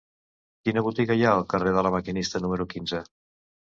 Quina 0.69 0.83
botiga 0.87 1.17
hi 1.19 1.21
ha 1.27 1.33
al 1.39 1.45
carrer 1.55 1.75
de 1.77 1.83
La 1.89 1.93
Maquinista 1.99 2.45
número 2.47 2.67
quinze? 2.73 3.03